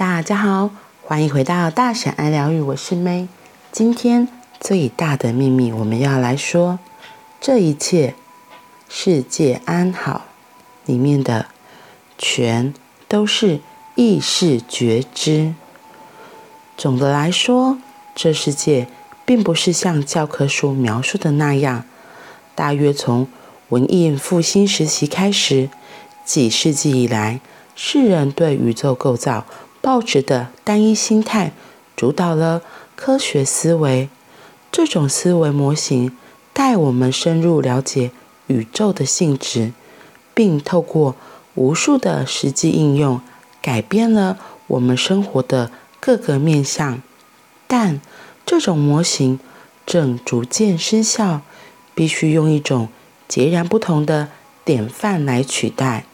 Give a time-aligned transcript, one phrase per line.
[0.00, 0.70] 大家好，
[1.02, 3.28] 欢迎回到大婶爱疗愈，我是 May。
[3.70, 4.26] 今天
[4.58, 6.78] 最大的秘密，我们要来说
[7.38, 8.14] 这一切
[8.88, 10.24] 世界安好
[10.86, 11.48] 里面的
[12.16, 12.72] 全
[13.08, 13.60] 都是
[13.94, 15.52] 意识觉知。
[16.78, 17.76] 总的来说，
[18.14, 18.88] 这世界
[19.26, 21.84] 并不是像教科书描述的那样。
[22.54, 23.28] 大约从
[23.68, 25.68] 文艺复兴时期开始，
[26.24, 27.42] 几世纪以来，
[27.74, 29.44] 世人对宇宙构造
[29.80, 31.52] 报纸的单一心态，
[31.96, 32.62] 主导了
[32.96, 34.08] 科学思维。
[34.70, 36.16] 这种思维模型
[36.52, 38.10] 带我们深入了解
[38.46, 39.72] 宇宙的性质，
[40.34, 41.16] 并透过
[41.54, 43.20] 无数的实际应用，
[43.60, 47.02] 改变了我们生活的各个面向。
[47.66, 48.00] 但
[48.44, 49.40] 这种模型
[49.86, 51.40] 正逐渐失效，
[51.94, 52.88] 必须用一种
[53.26, 54.28] 截然不同的
[54.64, 56.04] 典范来取代。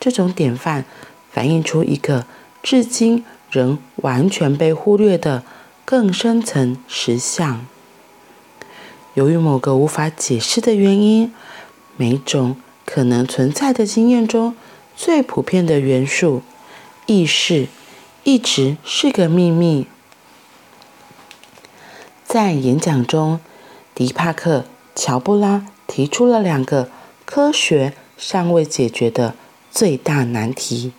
[0.00, 0.84] 这种典范。
[1.32, 2.26] 反映出一个
[2.62, 5.42] 至今仍完全被忽略的
[5.84, 7.66] 更深层实相。
[9.14, 11.32] 由于某个无法解释的原因，
[11.96, 14.56] 每种可能存在的经验中
[14.96, 16.42] 最普遍的元素——
[17.06, 17.66] 意识，
[18.24, 19.86] 一直是个秘密。
[22.24, 23.40] 在演讲中，
[23.94, 24.60] 迪帕克·
[24.94, 26.88] 乔布拉提出了两个
[27.26, 29.34] 科学尚未解决的
[29.70, 30.92] 最大难题。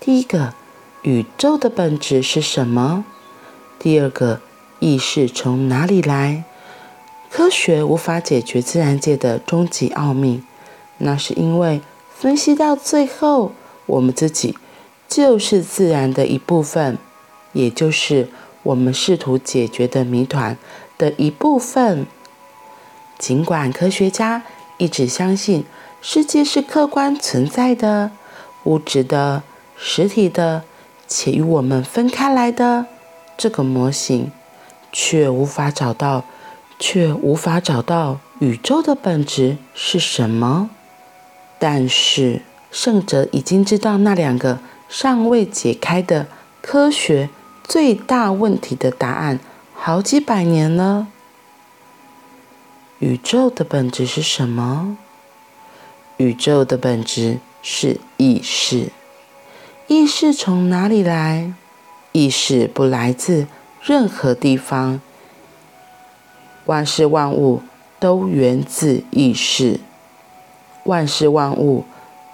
[0.00, 0.54] 第一个，
[1.06, 3.04] 宇宙的本质是什么？
[3.78, 4.40] 第二个，
[4.80, 6.42] 意识从哪里来？
[7.30, 10.42] 科学无法解决自然界的终极奥秘，
[10.98, 11.80] 那是因为
[12.12, 13.52] 分析到最后，
[13.86, 14.58] 我们自己
[15.06, 16.98] 就是自然的一部分，
[17.52, 18.28] 也就是
[18.64, 20.58] 我们试图解决的谜团
[20.98, 22.04] 的一部分。
[23.16, 24.42] 尽管科学家
[24.78, 25.64] 一直相信
[26.02, 28.10] 世界是客观存在的、
[28.64, 29.44] 物质的。
[29.78, 30.64] 实体的
[31.06, 32.86] 且与我们分开来的
[33.36, 34.30] 这个模型，
[34.92, 36.24] 却无法找到，
[36.78, 40.70] 却无法找到宇宙的本质是什么。
[41.58, 44.58] 但是圣者已经知道那两个
[44.88, 46.26] 尚未解开的
[46.60, 47.30] 科学
[47.64, 49.40] 最大问题的答案
[49.74, 51.06] 好几百年了。
[52.98, 54.96] 宇宙的本质是什么？
[56.18, 58.90] 宇宙的本质是意识。
[59.88, 61.52] 意识从哪里来？
[62.10, 63.46] 意识不来自
[63.80, 65.00] 任何地方。
[66.64, 67.62] 万事万物
[68.00, 69.78] 都源自意识。
[70.82, 71.84] 万事万物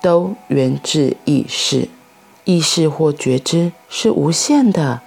[0.00, 1.90] 都源自意识。
[2.44, 5.02] 意识或觉知是无限的，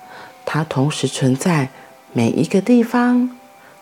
[0.45, 1.69] 它同时存在
[2.13, 3.35] 每一个地方，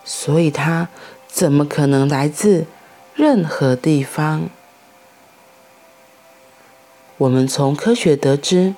[0.06, 0.88] 所以它
[1.28, 2.66] 怎么可能来自
[3.14, 4.50] 任何地方？
[7.24, 8.76] 我们从科学得知，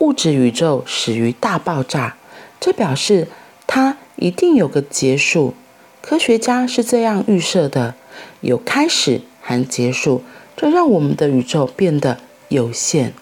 [0.00, 2.14] 物质宇宙始于大爆炸，
[2.60, 3.26] 这表示
[3.66, 5.54] 它一定有个结束。
[6.02, 7.94] 科学家是这样预设的：
[8.42, 10.22] 有开始和结束，
[10.58, 13.14] 这让我们的宇宙变得有限。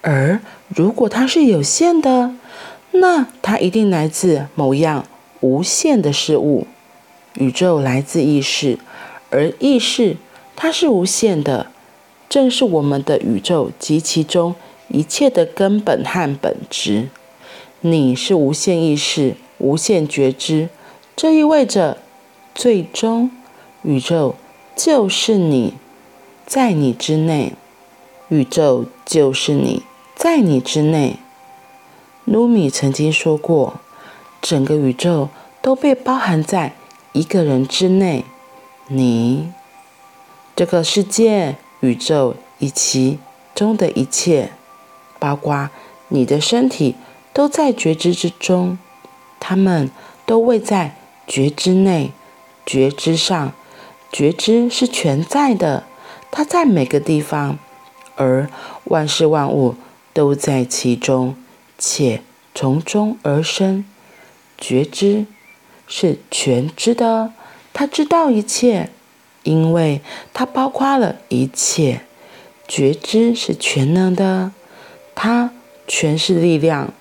[0.00, 2.34] 而如果它是有限的，
[2.90, 5.06] 那它一定来自某样
[5.38, 6.66] 无限的事物。
[7.34, 8.76] 宇宙来自意识，
[9.30, 10.16] 而意识
[10.56, 11.70] 它是无限的。
[12.30, 14.54] 正是我们的宇宙及其中
[14.86, 17.08] 一切的根本和本质。
[17.80, 20.68] 你是无限意识、无限觉知，
[21.16, 21.98] 这意味着，
[22.54, 23.32] 最终
[23.82, 24.36] 宇宙
[24.76, 25.74] 就是你，
[26.46, 27.54] 在你之内。
[28.28, 29.82] 宇宙就是你，
[30.14, 31.16] 在你之内。
[32.24, 33.80] 卢米曾经说过，
[34.40, 35.30] 整个宇宙
[35.60, 36.74] 都被包含在
[37.10, 38.24] 一个人之内。
[38.86, 39.50] 你，
[40.54, 41.56] 这个世界。
[41.80, 43.18] 宇宙以其
[43.54, 44.52] 中的一切，
[45.18, 45.70] 包括
[46.08, 46.96] 你的身体，
[47.32, 48.78] 都在觉知之中。
[49.38, 49.90] 它们
[50.26, 50.96] 都位在
[51.26, 52.12] 觉知内、
[52.64, 53.52] 觉知上。
[54.12, 55.84] 觉知是全在的，
[56.32, 57.58] 它在每个地方，
[58.16, 58.50] 而
[58.84, 59.76] 万事万物
[60.12, 61.36] 都在其中，
[61.78, 62.20] 且
[62.52, 63.84] 从中而生。
[64.58, 65.26] 觉知
[65.86, 67.32] 是全知的，
[67.72, 68.90] 它知道一切。
[69.42, 70.00] 因为
[70.32, 72.02] 它包括了一切，
[72.68, 74.52] 觉知是全能的，
[75.14, 75.50] 它
[75.86, 76.92] 全是力量，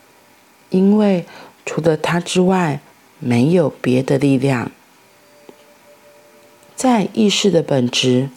[0.69, 1.25] 因为
[1.65, 2.80] 除了它之外，
[3.19, 4.71] 没有别的力量。
[6.75, 8.30] 在意识的本质，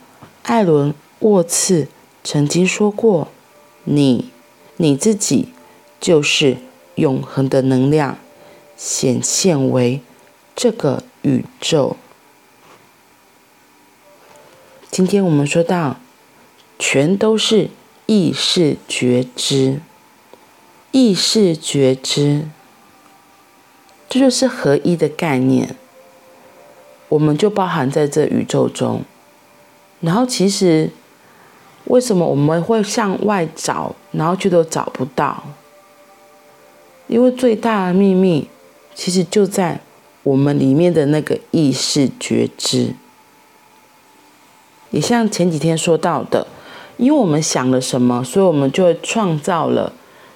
[0.43, 1.87] 艾伦沃茨
[2.25, 3.29] 曾经说过
[3.85, 4.31] ：“你，
[4.79, 5.51] 你自己，
[6.01, 6.57] 就是
[6.97, 8.19] 永恒的能量，
[8.77, 10.01] 显现为
[10.57, 11.97] 这个宇宙。”
[14.93, 15.97] 今天我们说到，
[16.79, 17.71] 全都是
[18.05, 19.81] 意识觉知。
[20.91, 22.47] 意识觉知，
[24.07, 25.75] 这就是合一的概念。
[27.09, 29.03] 我们就包含在这宇宙中。
[30.01, 30.91] 然后，其实
[31.85, 35.43] 为什么我们会向外找，然后却都找不到？
[37.07, 38.47] 因为最大的秘密，
[38.95, 39.81] 其实就在
[40.23, 42.95] 我们里面的那个意识觉知。
[44.93, 46.47] 也像前几天说到的，
[46.99, 49.93] 因为我们想了什么，所以我们就会创造了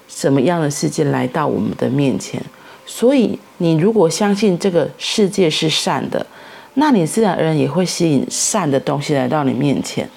[0.08, 2.42] 什么样的世界来到我们的面前。
[2.86, 6.26] 所以，你如果相信这个世界是善的，
[6.74, 10.08] 那你自然而然也会吸引善的东西来到你面前。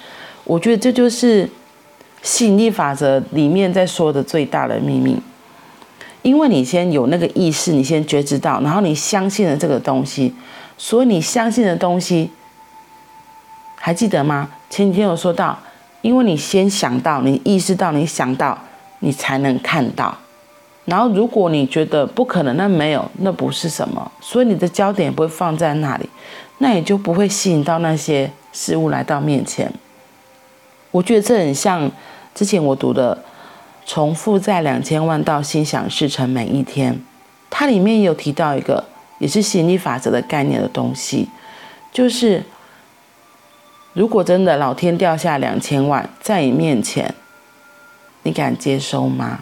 [0.44, 1.48] 我觉得这就是
[2.22, 5.16] 吸引力法则里面在说的最大的秘密。
[6.22, 10.32] 因为你先有那个意识，你先觉知到，然后你相信了这个东西，
[10.78, 12.30] 所以你相信的东西。
[13.82, 14.46] 还记得吗？
[14.68, 15.58] 前几天有说到，
[16.02, 18.56] 因为你先想到，你意识到，你想到，
[18.98, 20.14] 你才能看到。
[20.84, 26.06] 然后，如果你觉得不可能，那没有，那不是什么，所以你的焦点不会放在那里，
[26.58, 29.72] 那也就不会吸引到那些事物来到面前。
[30.90, 31.90] 我觉得这很像
[32.34, 33.16] 之前我读的
[33.86, 36.92] 《从负债两千万到心想事成每一天》，
[37.48, 38.84] 它里面有提到一个
[39.18, 41.30] 也是吸引力法则的概念的东西，
[41.90, 42.44] 就是。
[43.92, 47.12] 如果真的老天掉下两千万在你面前，
[48.22, 49.40] 你敢接收吗？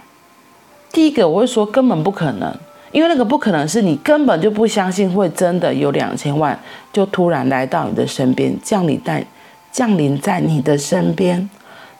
[0.91, 2.55] 第一个我会说根本不可能，
[2.91, 6.59] 因为那个不可能是你根本就不相信会真的有两千万
[6.93, 9.27] 就突然来到你的身边，降临在
[9.71, 11.49] 降临在你的身边。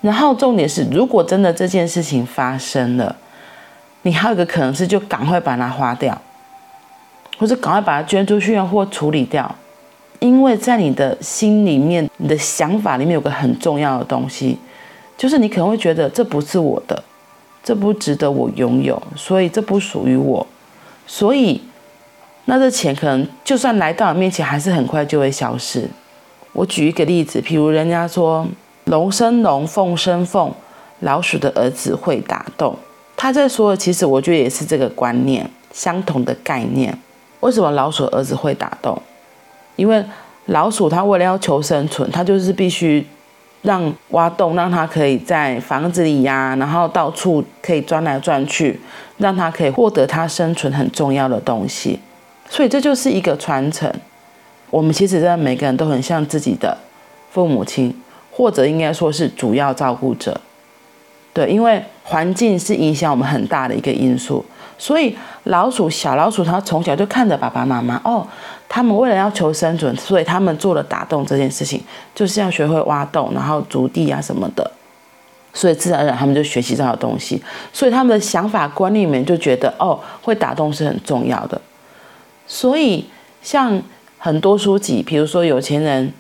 [0.01, 3.17] 然后重点是，如果真的这件事情发生了，
[4.03, 6.19] 你还有一个可能是就赶快把它花掉，
[7.37, 9.55] 或者赶快把它捐出去或处理掉。
[10.21, 14.59] 因为在你的心里面，你的想法里面有个很重要的东西，
[15.17, 17.03] 就是你可能会觉得这不是我的，
[17.63, 20.47] 这不值得我拥有，所以这不属于我，
[21.07, 21.61] 所以
[22.47, 25.89] 那这钱可能就算来到你面前，还是很快就会消失。
[26.53, 28.47] 我举一个例子，譬如人家说
[28.87, 30.53] 龙生龙，凤生凤，
[31.01, 32.77] 老鼠的儿子会打洞，
[33.17, 36.99] 他在说的其实我觉得也是这个观念，相同的概念。
[37.41, 39.01] 为什么老鼠儿子会打洞？
[39.79, 40.05] 因为
[40.47, 43.07] 老鼠它为了要求生存，它就是必须
[43.63, 48.81] 让挖洞，让它可以在房子里呀、然后到处可以钻来钻去，
[49.19, 52.01] 让它可以获得它生存很重要的东西。
[52.51, 53.93] 所以这就是一个传承。
[54.71, 56.77] 我们其实真的每个人都很像自己的
[57.31, 57.95] 父母亲，
[58.33, 60.41] 或者应该说是主要照顾者。
[61.39, 64.45] 对，因为环境是影响我们很大的一个因素。
[64.77, 68.27] 所以老鼠，小老鼠，它从小就看着爸爸妈妈哦。
[68.69, 71.81] 他们为了要求生存，所以他们做了打洞这件事情，
[72.13, 74.69] 就是要学会挖洞，然后筑地啊什么的。
[75.55, 77.41] 所以自然而然他们就学习这套东西。
[77.73, 81.61] 所以他们的想法观念里面就觉得，哦，会打洞是很重要的。
[82.49, 83.07] 所以
[83.43, 83.81] 像
[84.19, 86.13] 很多书籍，比如说有钱人，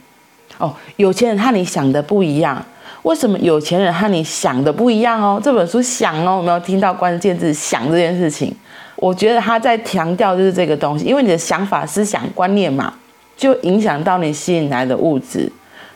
[0.59, 2.65] 哦，有钱人和你想的不一样。
[3.03, 5.41] 为什么有钱人和你想的不一样哦？
[5.43, 8.53] 这本书想哦，有没有听到关键字“想”这件事情？
[8.97, 12.93] 我觉得他在强调就是这个东西，因为你的想法、思想、观念嘛，
[13.37, 15.51] 就影响到你吸引来的物质。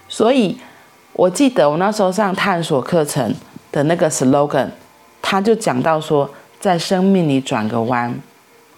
[0.08, 0.56] 所以，
[1.14, 3.34] 我记得我那时候上探索课程
[3.72, 4.68] 的那个 slogan，
[5.20, 8.14] 他就讲到说，在生命里转个弯。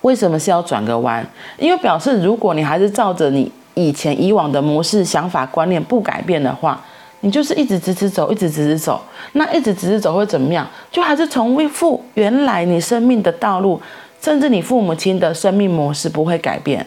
[0.00, 1.26] 为什么是要转个弯？
[1.58, 6.82] 因为表示如果你还是照着你以前以往的模式、想法、观念不改变的话，
[7.24, 9.02] 你就是一直直直走，一直直直走。
[9.32, 10.68] 那一直直直走会怎么样？
[10.92, 13.80] 就还是重复原来你生命的道路。
[14.20, 16.86] 甚至你父母亲的生命模式不会改变，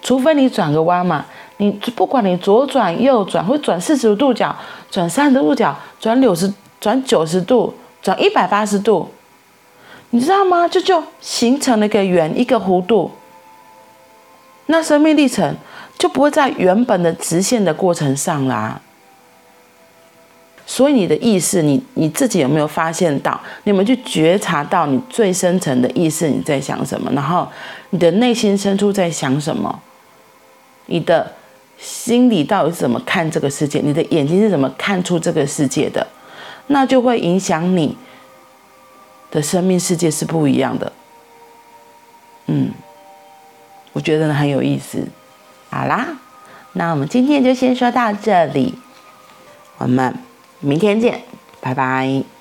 [0.00, 1.24] 除非你转个弯嘛。
[1.58, 4.54] 你不管你左转右转，或转四十度角，
[4.90, 9.08] 转三十度角，转六十，转九十度，转一百八十度，
[10.10, 10.66] 你知道吗？
[10.66, 13.10] 这就形成了一个圆，一个弧度。
[14.66, 15.54] 那生命历程
[15.98, 18.80] 就不会在原本的直线的过程上啦。
[20.66, 23.38] 所以你的意识，你你自己有没有发现到？
[23.64, 27.10] 你有没有去觉察到你最深层的意识你在想什么？
[27.12, 27.46] 然后
[27.90, 29.82] 你的内心深处在想什么？
[30.86, 31.30] 你的
[31.76, 33.80] 心里到底是怎么看这个世界？
[33.80, 36.06] 你的眼睛是怎么看出这个世界的？
[36.68, 37.94] 那就会影响你
[39.30, 40.90] 的生命世界是不一样的。
[42.46, 42.70] 嗯，
[43.92, 45.06] 我觉得很有意思。
[45.68, 46.08] 好啦，
[46.72, 48.74] 那我们今天就先说到这里，
[49.76, 50.14] 我们。
[50.64, 51.22] 明天见，
[51.60, 52.33] 拜拜。